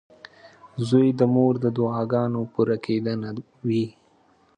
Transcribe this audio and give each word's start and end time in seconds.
•زوی 0.87 1.07
د 1.19 1.21
مور 1.33 1.53
د 1.63 1.65
دعاګانو 1.77 2.39
پوره 2.53 2.77
کېدنه 2.85 3.29
وي. 3.67 3.85